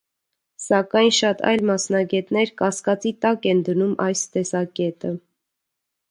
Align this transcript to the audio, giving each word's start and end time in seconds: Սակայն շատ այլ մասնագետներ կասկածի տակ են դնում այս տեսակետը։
Սակայն 0.67 1.09
շատ 1.17 1.41
այլ 1.49 1.59
մասնագետներ 1.69 2.51
կասկածի 2.61 3.11
տակ 3.25 3.45
են 3.51 3.61
դնում 3.67 3.93
այս 4.07 4.23
տեսակետը։ 4.37 5.13